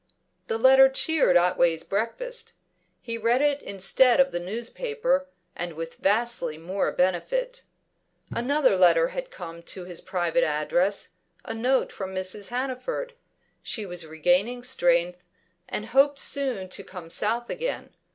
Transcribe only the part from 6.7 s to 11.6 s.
benefit. Another letter had come to his private address, a